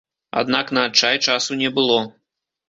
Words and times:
Аднак 0.39 0.71
на 0.77 0.85
адчай 0.89 1.19
часу 1.27 1.59
не 1.61 1.69
было. 1.77 2.01